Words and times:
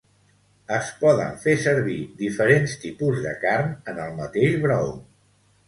Es 0.77 0.87
poden 1.01 1.37
fer 1.43 1.53
servir 1.65 1.99
diferents 2.23 2.75
tipus 2.87 3.21
de 3.29 3.37
carn 3.47 3.79
en 3.93 4.03
el 4.09 4.19
mateix 4.25 4.59
brou. 4.69 4.93